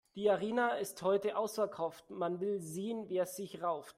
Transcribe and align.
Die 0.15 0.29
Arena 0.31 0.73
ist 0.77 1.01
heut' 1.03 1.31
ausverkauft, 1.33 2.09
man 2.09 2.39
will 2.39 2.59
sehen, 2.59 3.05
wer 3.07 3.27
sich 3.27 3.61
rauft. 3.61 3.89